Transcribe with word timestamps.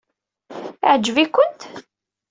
Iɛǧeb-ikent? 0.89 1.61